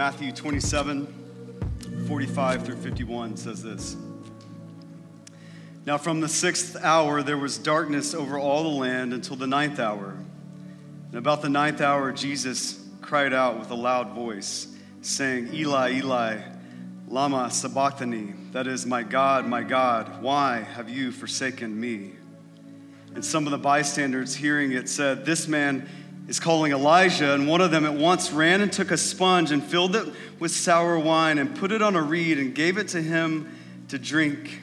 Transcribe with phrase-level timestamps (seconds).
[0.00, 3.96] Matthew 27, 45 through 51 says this.
[5.84, 9.78] Now, from the sixth hour, there was darkness over all the land until the ninth
[9.78, 10.16] hour.
[11.08, 16.38] And about the ninth hour, Jesus cried out with a loud voice, saying, Eli, Eli,
[17.06, 22.12] Lama Sabachthani, that is, my God, my God, why have you forsaken me?
[23.14, 25.86] And some of the bystanders hearing it said, This man
[26.30, 29.64] is calling Elijah, and one of them at once ran and took a sponge and
[29.64, 30.06] filled it
[30.38, 33.52] with sour wine and put it on a reed and gave it to him
[33.88, 34.60] to drink.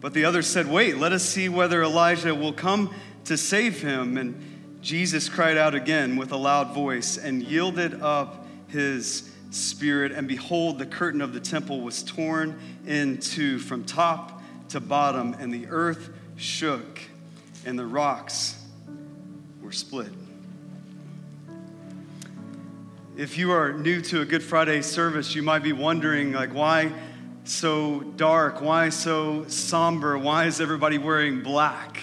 [0.00, 2.92] But the other said, Wait, let us see whether Elijah will come
[3.26, 4.16] to save him.
[4.16, 10.10] And Jesus cried out again with a loud voice and yielded up his spirit.
[10.10, 15.36] And behold, the curtain of the temple was torn in two from top to bottom,
[15.38, 17.00] and the earth shook,
[17.64, 18.60] and the rocks
[19.62, 20.10] were split.
[23.14, 26.90] If you are new to a Good Friday service, you might be wondering, like, why
[27.44, 28.62] so dark?
[28.62, 30.16] Why so somber?
[30.16, 32.00] Why is everybody wearing black?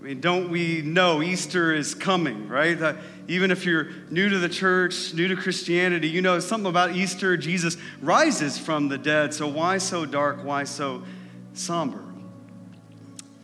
[0.00, 2.78] I mean, don't we know Easter is coming, right?
[2.78, 2.96] That
[3.28, 7.36] even if you're new to the church, new to Christianity, you know something about Easter.
[7.36, 9.34] Jesus rises from the dead.
[9.34, 10.42] So why so dark?
[10.42, 11.02] Why so
[11.52, 12.02] somber?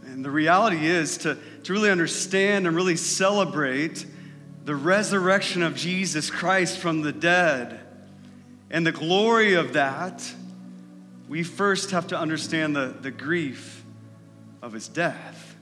[0.07, 4.07] And the reality is to, to really understand and really celebrate
[4.69, 7.81] the resurrection of Jesus Christ from the dead
[8.69, 10.31] and the glory of that,
[11.27, 13.83] we first have to understand the, the grief
[14.61, 15.57] of his death.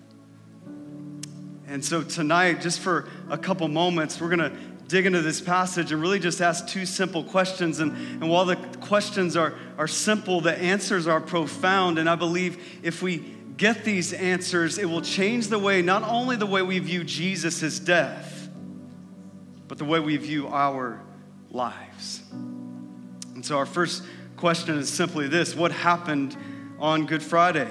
[1.68, 4.56] And so tonight, just for a couple moments, we're going to
[4.88, 7.78] dig into this passage and really just ask two simple questions.
[7.78, 12.00] And, and while the questions are, are simple, the answers are profound.
[12.00, 13.18] And I believe if we
[13.56, 17.78] get these answers, it will change the way, not only the way we view Jesus'
[17.78, 18.35] death,
[19.68, 21.00] but the way we view our
[21.50, 22.22] lives.
[22.32, 24.02] And so, our first
[24.36, 26.36] question is simply this What happened
[26.78, 27.70] on Good Friday?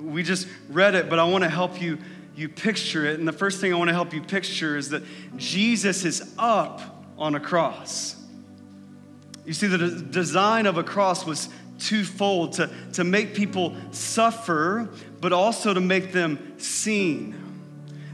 [0.00, 1.98] We just read it, but I want to help you,
[2.34, 3.18] you picture it.
[3.18, 5.02] And the first thing I want to help you picture is that
[5.36, 8.16] Jesus is up on a cross.
[9.44, 11.48] You see, the design of a cross was
[11.78, 14.88] twofold to, to make people suffer,
[15.20, 17.49] but also to make them seen.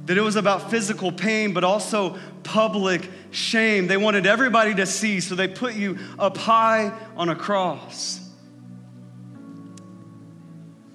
[0.06, 3.88] That it was about physical pain, but also public shame.
[3.88, 8.20] They wanted everybody to see, so they put you up high on a cross.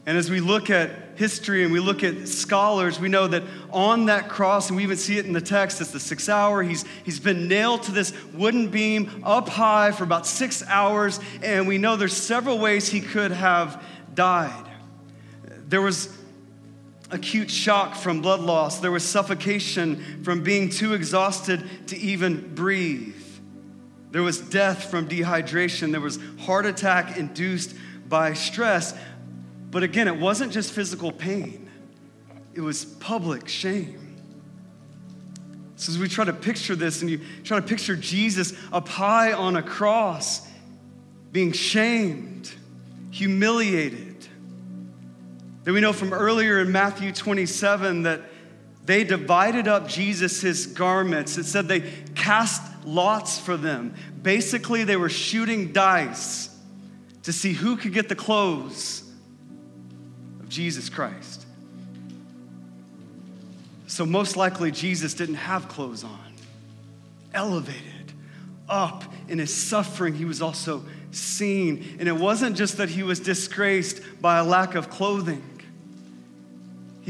[0.05, 4.05] And as we look at history and we look at scholars, we know that on
[4.05, 6.63] that cross, and we even see it in the text, it's the sixth hour.
[6.63, 11.67] He's, he's been nailed to this wooden beam up high for about six hours, and
[11.67, 13.83] we know there's several ways he could have
[14.15, 14.69] died.
[15.67, 16.17] There was
[17.11, 18.79] acute shock from blood loss.
[18.79, 23.15] There was suffocation from being too exhausted to even breathe.
[24.11, 25.91] There was death from dehydration.
[25.91, 27.75] There was heart attack induced
[28.07, 28.93] by stress.
[29.71, 31.69] But again, it wasn't just physical pain,
[32.53, 33.97] it was public shame.
[35.77, 39.33] So, as we try to picture this and you try to picture Jesus up high
[39.33, 40.47] on a cross,
[41.31, 42.51] being shamed,
[43.09, 44.10] humiliated,
[45.63, 48.21] that we know from earlier in Matthew 27 that
[48.85, 51.37] they divided up Jesus' garments.
[51.37, 51.81] It said they
[52.15, 53.93] cast lots for them.
[54.21, 56.49] Basically, they were shooting dice
[57.23, 59.03] to see who could get the clothes
[60.39, 61.45] of Jesus Christ.
[63.87, 66.33] So, most likely, Jesus didn't have clothes on.
[67.33, 68.13] Elevated
[68.67, 71.97] up in his suffering, he was also seen.
[71.99, 75.43] And it wasn't just that he was disgraced by a lack of clothing,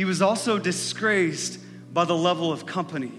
[0.02, 1.60] he was also disgraced
[1.94, 3.12] by the level of company.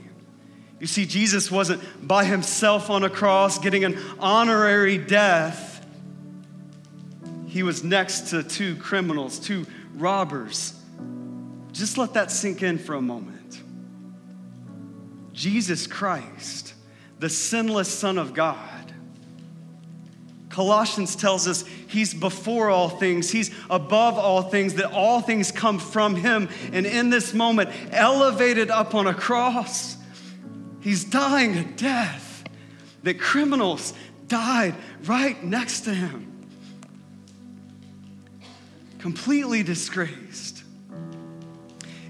[0.80, 5.86] You see, Jesus wasn't by himself on a cross getting an honorary death.
[7.46, 9.64] He was next to two criminals, two
[9.94, 10.74] robbers.
[11.70, 13.62] Just let that sink in for a moment.
[15.32, 16.74] Jesus Christ,
[17.20, 18.81] the sinless Son of God,
[20.52, 25.78] Colossians tells us he's before all things, he's above all things, that all things come
[25.78, 26.50] from him.
[26.72, 29.96] And in this moment, elevated up on a cross,
[30.80, 32.44] he's dying a death
[33.02, 33.94] that criminals
[34.28, 36.46] died right next to him.
[38.98, 40.62] Completely disgraced.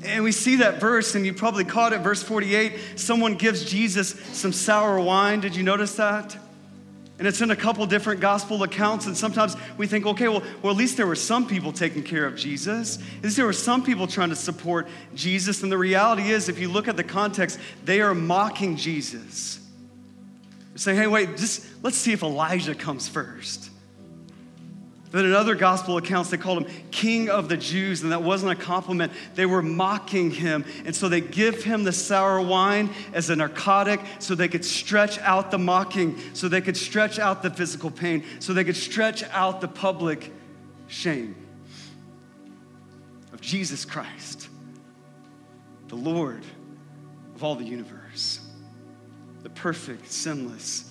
[0.05, 2.99] And we see that verse, and you probably caught it, verse 48.
[2.99, 5.39] Someone gives Jesus some sour wine.
[5.39, 6.37] Did you notice that?
[7.23, 9.07] And it's in a couple different gospel accounts.
[9.07, 12.27] And sometimes we think, okay, well, well, at least there were some people taking care
[12.27, 12.99] of Jesus.
[13.19, 15.63] At least there were some people trying to support Jesus.
[15.63, 19.61] And the reality is, if you look at the context, they are mocking Jesus.
[20.75, 23.71] saying, hey, wait, just let's see if Elijah comes first.
[25.13, 28.53] Then in other gospel accounts, they called him King of the Jews, and that wasn't
[28.53, 29.13] a compliment.
[29.35, 30.65] They were mocking him.
[30.87, 35.19] And so they give him the sour wine as a narcotic so they could stretch
[35.19, 39.23] out the mocking, so they could stretch out the physical pain, so they could stretch
[39.25, 40.33] out the public
[40.89, 41.37] shame
[43.35, 44.49] of Jesus Christ,
[45.89, 46.43] the Lord
[47.35, 48.41] of all the universe,
[49.43, 50.91] the perfect, sinless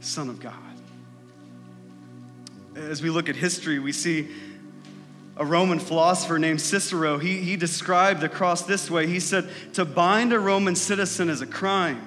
[0.00, 0.69] Son of God.
[2.88, 4.28] As we look at history, we see
[5.36, 7.18] a Roman philosopher named Cicero.
[7.18, 11.42] He, he described the cross this way He said, To bind a Roman citizen is
[11.42, 12.02] a crime,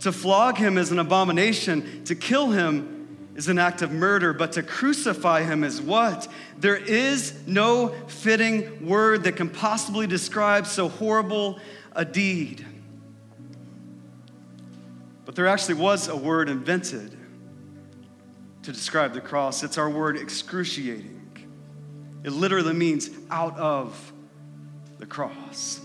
[0.00, 4.52] to flog him is an abomination, to kill him is an act of murder, but
[4.52, 6.28] to crucify him is what?
[6.58, 11.58] There is no fitting word that can possibly describe so horrible
[11.92, 12.64] a deed.
[15.24, 17.16] But there actually was a word invented
[18.64, 19.62] to describe the cross.
[19.62, 21.20] It's our word excruciating.
[22.24, 24.12] It literally means out of
[24.98, 25.80] the cross.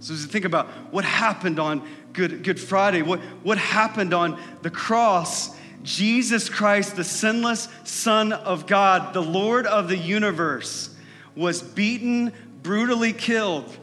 [0.00, 4.40] So as you think about what happened on Good, Good Friday, what, what happened on
[4.62, 10.94] the cross, Jesus Christ, the sinless Son of God, the Lord of the universe,
[11.34, 12.32] was beaten,
[12.62, 13.74] brutally killed,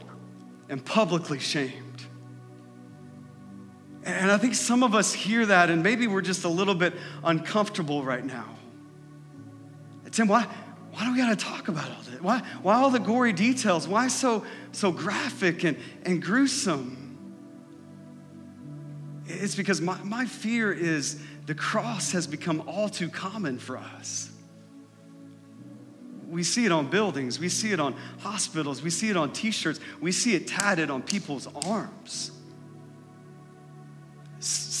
[0.68, 1.87] and publicly shamed.
[4.08, 6.94] And I think some of us hear that, and maybe we're just a little bit
[7.22, 8.56] uncomfortable right now.
[10.10, 10.46] Tim, why,
[10.92, 12.18] why do we got to talk about all this?
[12.22, 13.86] Why, why all the gory details?
[13.86, 15.76] Why so, so graphic and,
[16.06, 16.96] and gruesome?
[19.26, 24.30] It's because my, my fear is the cross has become all too common for us.
[26.26, 29.50] We see it on buildings, we see it on hospitals, we see it on t
[29.50, 32.32] shirts, we see it tatted on people's arms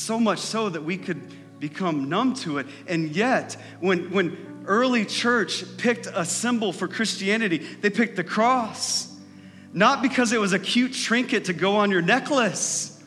[0.08, 1.20] so much so that we could
[1.60, 2.66] become numb to it.
[2.86, 9.14] And yet, when, when early church picked a symbol for Christianity, they picked the cross.
[9.74, 12.98] Not because it was a cute trinket to go on your necklace,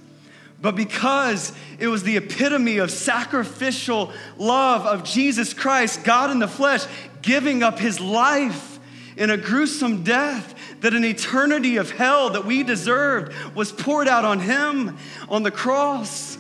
[0.62, 6.48] but because it was the epitome of sacrificial love of Jesus Christ, God in the
[6.48, 6.86] flesh,
[7.24, 8.80] giving up his life
[9.18, 14.24] in a gruesome death that an eternity of hell that we deserved was poured out
[14.24, 15.00] on him
[15.30, 16.38] on the cross.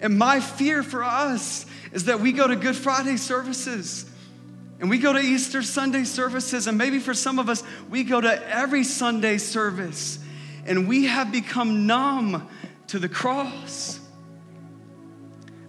[0.00, 4.08] And my fear for us is that we go to Good Friday services
[4.80, 8.20] and we go to Easter Sunday services, and maybe for some of us, we go
[8.20, 10.20] to every Sunday service,
[10.66, 12.48] and we have become numb
[12.88, 13.98] to the cross.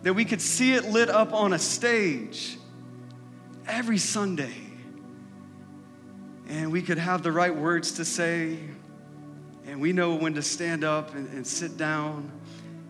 [0.04, 2.58] That we could see it lit up on a stage
[3.68, 4.54] every Sunday,
[6.48, 8.60] and we could have the right words to say,
[9.66, 12.32] and we know when to stand up and, and sit down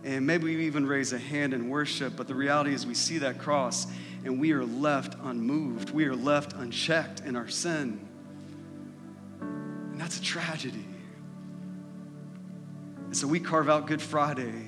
[0.04, 3.18] and maybe we even raise a hand in worship, but the reality is we see
[3.18, 3.86] that cross
[4.24, 5.90] and we are left unmoved.
[5.90, 8.06] We are left unchecked in our sin.
[9.40, 10.84] And that's a tragedy.
[13.06, 14.66] And so we carve out Good Friday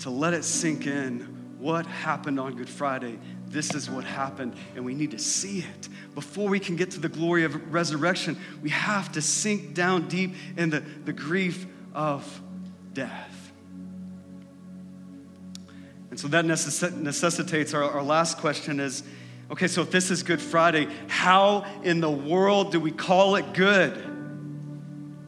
[0.00, 1.20] to let it sink in
[1.58, 3.18] what happened on Good Friday.
[3.48, 5.88] This is what happened, and we need to see it.
[6.14, 10.34] Before we can get to the glory of resurrection, we have to sink down deep
[10.56, 12.42] in the, the grief of
[12.92, 13.35] death.
[16.16, 19.02] And so that necessitates our, our last question is
[19.50, 23.52] okay, so if this is Good Friday, how in the world do we call it
[23.52, 23.92] good?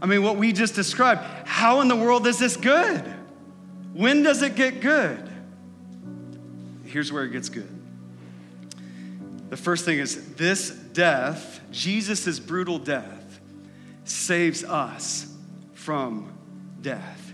[0.01, 3.05] I mean, what we just described, how in the world is this good?
[3.93, 5.31] When does it get good?
[6.87, 7.69] Here's where it gets good.
[9.51, 13.41] The first thing is this death, Jesus' brutal death,
[14.05, 15.31] saves us
[15.75, 16.33] from
[16.81, 17.28] death.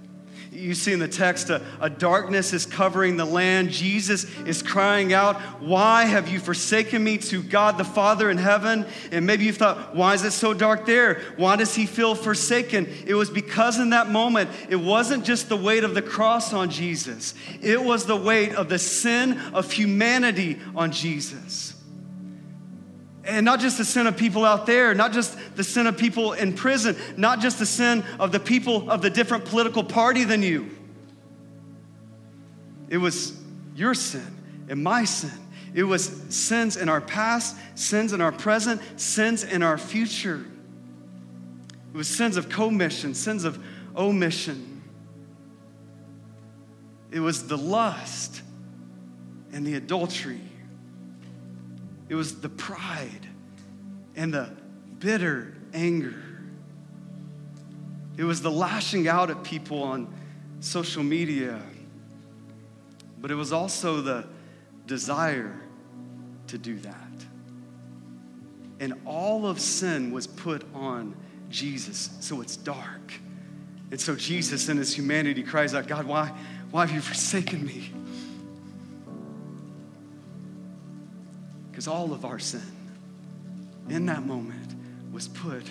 [0.54, 3.70] You see in the text, a, a, darkness is covering the land.
[3.70, 8.86] Jesus is crying out, Why have you forsaken me to God the Father in heaven?
[9.10, 11.20] And maybe you thought, Why is it so dark there?
[11.36, 12.88] Why does he feel forsaken?
[13.04, 16.70] It was because in that moment, it wasn't just the weight of the cross on
[16.70, 21.73] Jesus, it was the weight of the sin of humanity on Jesus.
[23.26, 26.34] And not just the sin of people out there, not just the sin of people
[26.34, 30.42] in prison, not just the sin of the people of the different political party than
[30.42, 30.70] you.
[32.88, 33.32] It was
[33.74, 34.26] your sin
[34.68, 35.32] and my sin.
[35.72, 40.44] It was sins in our past, sins in our present, sins in our future.
[41.92, 43.58] It was sins of commission, sins of
[43.96, 44.82] omission.
[47.10, 48.42] It was the lust
[49.52, 50.40] and the adultery
[52.08, 53.28] it was the pride
[54.16, 54.50] and the
[54.98, 56.22] bitter anger.
[58.16, 60.12] It was the lashing out at people on
[60.60, 61.60] social media.
[63.18, 64.26] but it was also the
[64.86, 65.58] desire
[66.46, 66.94] to do that.
[68.80, 71.16] And all of sin was put on
[71.48, 73.14] Jesus, so it's dark.
[73.90, 76.32] And so Jesus, in his humanity, cries out, God, why,
[76.70, 77.92] why have you forsaken me?
[81.84, 82.62] Because all of our sin
[83.90, 84.74] in that moment
[85.12, 85.64] was put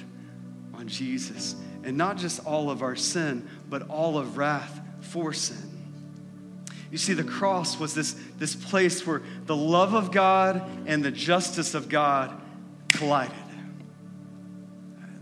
[0.76, 1.56] on Jesus.
[1.84, 5.72] And not just all of our sin, but all of wrath for sin.
[6.92, 11.10] You see, the cross was this, this place where the love of God and the
[11.10, 12.40] justice of God
[12.92, 13.34] collided.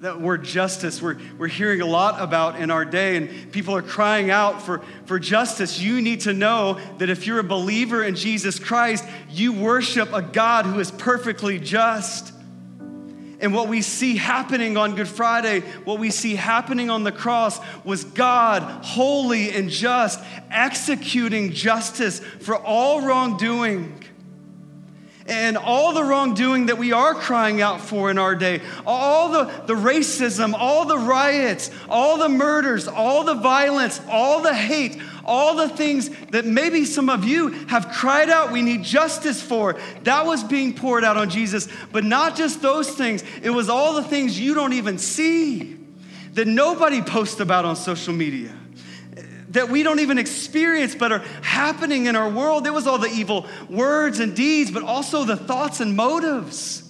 [0.02, 3.84] That word justice, we're, we're hearing a lot about in our day, and people are
[3.84, 5.80] crying out for, for justice.
[5.80, 10.24] You need to know that if you're a believer in Jesus Christ, you worship a
[10.24, 12.34] God who is perfectly just.
[13.40, 17.60] And what we see happening on Good Friday, what we see happening on the cross,
[17.84, 24.01] was God, holy and just, executing justice for all wrongdoing
[25.32, 29.46] and all the wrongdoing that we are crying out for in our day, all the,
[29.66, 35.56] the racism, all the riots, all the murders, all the violence, all the hate, all
[35.56, 40.26] the things that maybe some of you have cried out we need justice for, that
[40.26, 41.70] was being poured out on Jesus.
[41.94, 45.78] But not just those things, it was all the things you don't even see
[46.34, 48.54] that nobody posts about on social media
[49.52, 52.66] that we don't even experience but are happening in our world.
[52.66, 56.90] It was all the evil words and deeds, but also the thoughts and motives.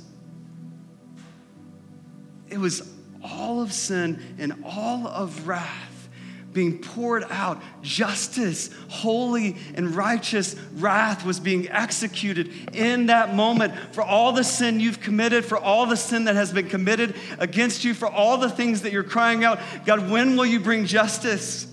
[2.50, 2.88] It was
[3.24, 6.10] all of sin and all of wrath
[6.54, 7.62] being poured out.
[7.82, 14.82] Justice, holy and righteous wrath was being executed in that moment for all the sin
[14.82, 18.50] you've committed, for all the sin that has been committed against you, for all the
[18.50, 19.60] things that you're crying out.
[19.86, 21.71] God, when will you bring justice?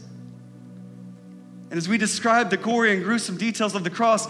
[1.70, 4.26] And as we describe the gory and gruesome details of the cross,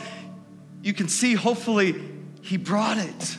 [0.82, 1.94] you can see, hopefully,
[2.42, 3.38] he brought it.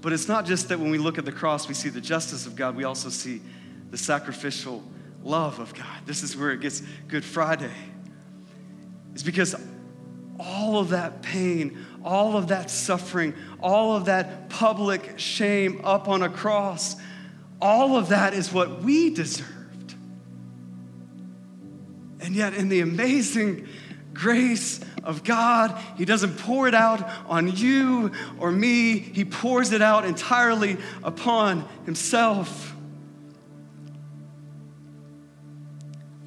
[0.00, 2.46] But it's not just that when we look at the cross, we see the justice
[2.46, 3.42] of God, we also see
[3.90, 4.82] the sacrificial
[5.24, 6.06] love of God.
[6.06, 7.74] This is where it gets Good Friday.
[9.12, 9.56] It's because
[10.38, 16.22] all of that pain, all of that suffering, all of that public shame up on
[16.22, 16.96] a cross,
[17.60, 19.55] all of that is what we deserve.
[22.36, 23.66] Yet, in the amazing
[24.12, 29.80] grace of God, He doesn't pour it out on you or me, He pours it
[29.80, 32.76] out entirely upon Himself.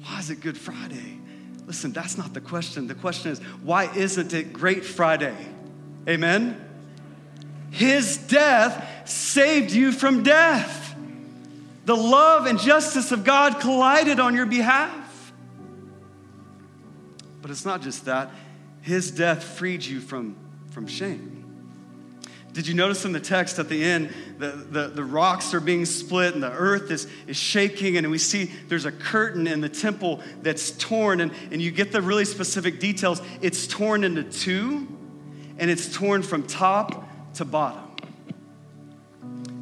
[0.02, 1.20] Why is it Good Friday?
[1.66, 2.88] Listen, that's not the question.
[2.88, 5.36] The question is, why isn't it Great Friday?
[6.08, 6.60] Amen?
[7.70, 10.92] His death saved you from death.
[11.84, 14.99] The love and justice of God collided on your behalf.
[17.42, 18.30] But it's not just that,
[18.82, 20.36] his death freed you from,
[20.70, 21.36] from shame.
[22.52, 25.84] Did you notice in the text at the end, the, the, the rocks are being
[25.84, 29.68] split and the earth is, is shaking, and we see there's a curtain in the
[29.68, 33.22] temple that's torn, and, and you get the really specific details.
[33.40, 34.88] It's torn into two,
[35.58, 37.89] and it's torn from top to bottom.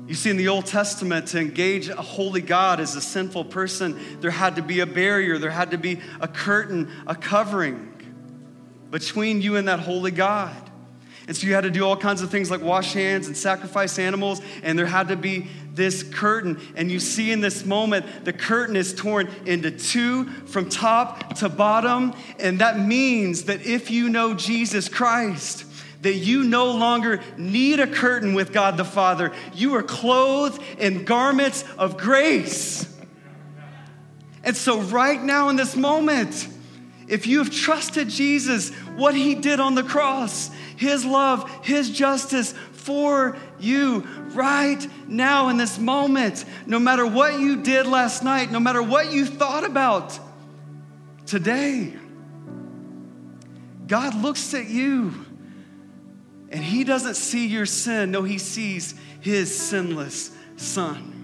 [0.08, 4.00] You see, in the Old Testament, to engage a holy God as a sinful person,
[4.20, 7.92] there had to be a barrier, there had to be a curtain, a covering
[8.90, 10.56] between you and that holy God.
[11.26, 13.98] And so you had to do all kinds of things like wash hands and sacrifice
[13.98, 16.58] animals, and there had to be this curtain.
[16.74, 21.50] And you see in this moment, the curtain is torn into two from top to
[21.50, 22.14] bottom.
[22.38, 25.66] And that means that if you know Jesus Christ,
[26.02, 29.32] that you no longer need a curtain with God the Father.
[29.54, 32.86] You are clothed in garments of grace.
[34.44, 36.48] And so, right now in this moment,
[37.08, 42.52] if you have trusted Jesus, what he did on the cross, his love, his justice
[42.72, 48.60] for you right now in this moment, no matter what you did last night, no
[48.60, 50.18] matter what you thought about
[51.26, 51.94] today,
[53.86, 55.26] God looks at you
[56.50, 58.10] and he doesn't see your sin.
[58.10, 61.14] No, he sees his sinless son.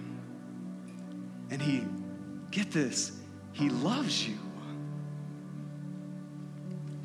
[1.50, 1.84] And he,
[2.50, 3.12] get this,
[3.52, 4.36] he loves you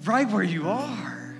[0.05, 1.35] right where you are,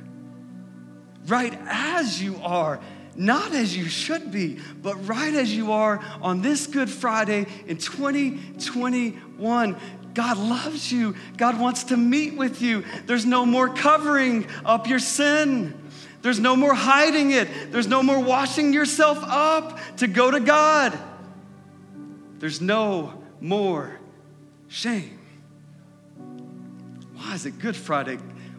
[1.28, 2.80] right as you are,
[3.16, 7.78] not as you should be, but right as you are on this Good Friday in
[7.78, 9.76] 2021.
[10.14, 11.16] God loves you.
[11.38, 12.84] God wants to meet with you.
[13.06, 15.74] There's no more covering up your sin.
[16.22, 17.72] There's no more hiding it.
[17.72, 20.98] There's no more washing yourself up to go to God.
[22.40, 24.00] There's no more
[24.68, 25.20] shame.
[27.16, 28.18] Why is it Good Friday?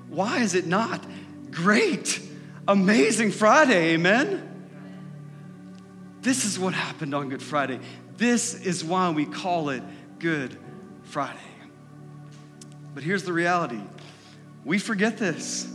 [0.08, 1.04] Why is it not
[1.50, 2.20] great,
[2.66, 3.94] amazing Friday?
[3.94, 4.46] Amen?
[6.22, 7.80] This is what happened on Good Friday.
[8.16, 9.82] This is why we call it
[10.18, 10.56] Good
[11.04, 11.38] Friday.
[12.94, 13.80] But here's the reality
[14.64, 15.66] we forget this,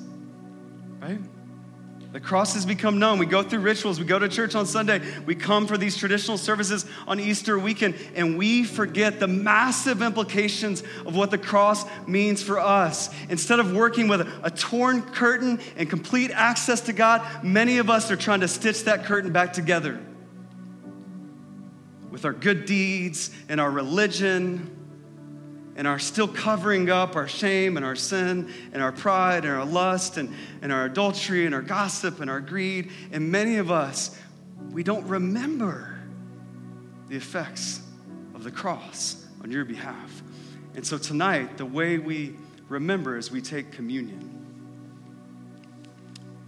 [1.00, 1.20] right?
[2.16, 3.20] The cross has become known.
[3.20, 4.00] We go through rituals.
[4.00, 5.02] We go to church on Sunday.
[5.26, 10.82] We come for these traditional services on Easter weekend, and we forget the massive implications
[11.06, 13.10] of what the cross means for us.
[13.28, 18.10] Instead of working with a, torn curtain and complete access to God, many of us
[18.10, 20.00] are trying to stitch that curtain back together
[22.12, 24.75] with our good deeds and our religion
[25.76, 29.66] and are still covering up our shame and our sin and our pride and our
[29.66, 32.92] lust and, and our adultery and our gossip and our greed.
[33.12, 34.18] And many of us,
[34.72, 36.00] we don't remember
[37.10, 37.82] the effects
[38.34, 40.24] of the cross on your behalf.
[40.76, 42.36] And so tonight, the way we
[42.70, 44.32] remember is we take communion.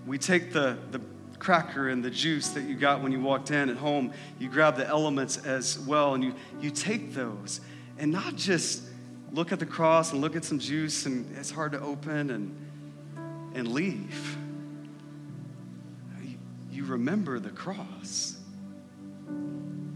[0.05, 1.01] We take the, the
[1.37, 4.77] cracker and the juice that you got when you walked in at home, you grab
[4.77, 7.61] the elements as well, and you, you take those
[7.97, 8.83] and not just
[9.31, 13.51] look at the cross and look at some juice and it's hard to open and,
[13.55, 14.37] and leave.
[16.71, 18.37] You remember the cross.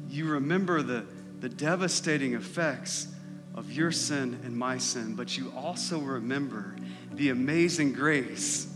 [0.10, 1.06] You remember the,
[1.40, 3.08] the devastating effects
[3.54, 6.76] of your sin and my sin, but you also remember
[7.14, 8.68] the amazing grace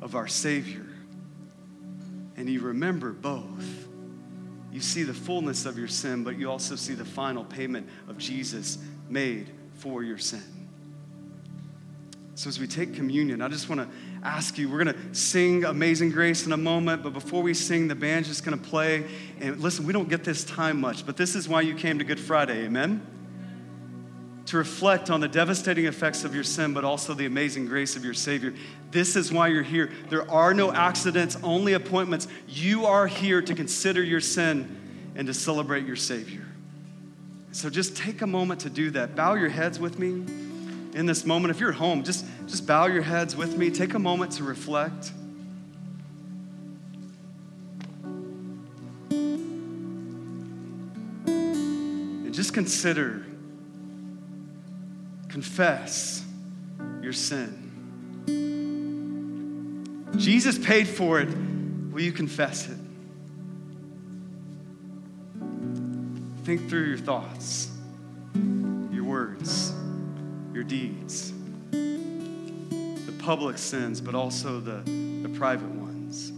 [0.00, 0.86] of our Savior.
[2.36, 3.88] And you remember both.
[4.70, 8.18] You see the fullness of your sin, but you also see the final payment of
[8.18, 10.42] Jesus made for your sin.
[12.34, 13.88] So, as we take communion, I just want to
[14.22, 17.88] ask you, we're going to sing Amazing Grace in a moment, but before we sing,
[17.88, 19.04] the band's just going to play.
[19.40, 22.04] And listen, we don't get this time much, but this is why you came to
[22.04, 23.04] Good Friday, amen?
[24.46, 28.04] To reflect on the devastating effects of your sin, but also the amazing grace of
[28.04, 28.54] your Savior.
[28.92, 29.90] This is why you're here.
[30.08, 32.28] There are no accidents, only appointments.
[32.46, 36.47] You are here to consider your sin and to celebrate your Savior.
[37.58, 39.16] So just take a moment to do that.
[39.16, 40.10] Bow your heads with me
[40.94, 41.50] in this moment.
[41.50, 43.68] If you're at home, just, just bow your heads with me.
[43.68, 45.10] Take a moment to reflect.
[51.50, 53.26] And just consider,
[55.28, 56.24] confess
[57.02, 57.64] your sin.
[60.16, 61.28] Jesus paid for it.
[61.90, 62.78] Will you confess it?
[66.48, 67.68] Think through your thoughts,
[68.90, 69.70] your words,
[70.54, 71.34] your deeds,
[71.70, 74.80] the public sins, but also the,
[75.22, 76.32] the private ones,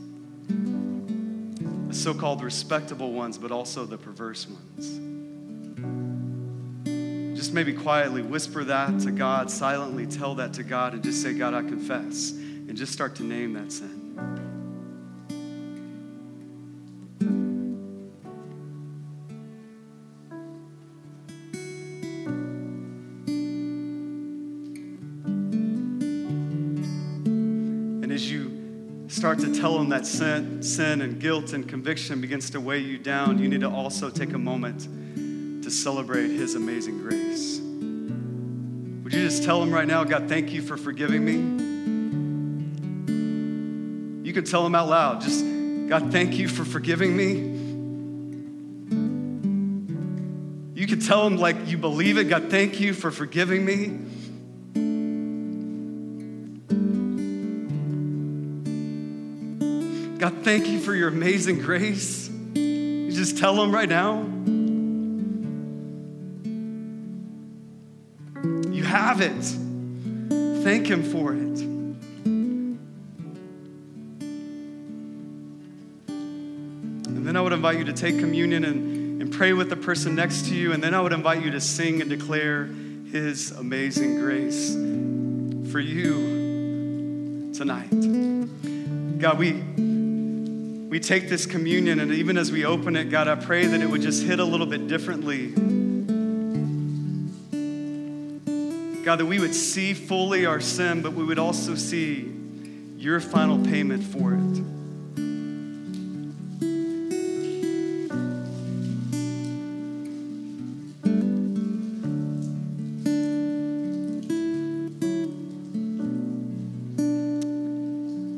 [1.86, 4.98] the so called respectable ones, but also the perverse ones.
[7.38, 11.34] Just maybe quietly whisper that to God, silently tell that to God, and just say,
[11.34, 12.32] God, I confess.
[12.32, 13.99] And just start to name that sin.
[29.30, 32.98] Start to tell them that sin, sin and guilt and conviction begins to weigh you
[32.98, 34.88] down, you need to also take a moment
[35.62, 37.60] to celebrate His amazing grace.
[39.04, 41.34] Would you just tell Him right now, God, thank you for forgiving me?
[44.26, 45.44] You can tell Him out loud, just,
[45.88, 47.34] God, thank you for forgiving me.
[50.74, 53.96] You can tell Him like you believe it, God, thank you for forgiving me.
[60.20, 62.28] God, thank you for your amazing grace.
[62.28, 64.20] You just tell them right now.
[68.70, 69.42] You have it.
[70.62, 71.60] Thank Him for it.
[77.08, 80.14] And then I would invite you to take communion and, and pray with the person
[80.14, 80.74] next to you.
[80.74, 84.74] And then I would invite you to sing and declare His amazing grace
[85.72, 87.88] for you tonight.
[89.18, 89.89] God, we
[90.90, 93.88] we take this communion, and even as we open it, God, I pray that it
[93.88, 95.52] would just hit a little bit differently.
[99.04, 102.34] God, that we would see fully our sin, but we would also see
[102.96, 104.79] your final payment for it.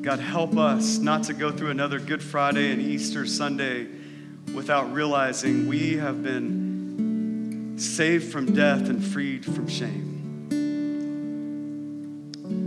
[0.03, 3.87] God, help us not to go through another Good Friday and Easter Sunday
[4.53, 10.09] without realizing we have been saved from death and freed from shame.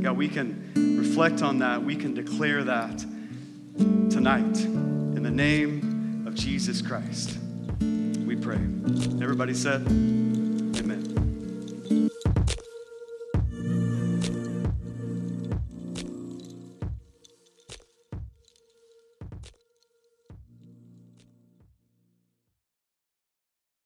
[0.02, 1.84] God, we can reflect on that.
[1.84, 3.00] We can declare that
[3.78, 7.38] tonight in the name of Jesus Christ.
[7.82, 8.62] We pray.
[9.22, 9.86] Everybody said,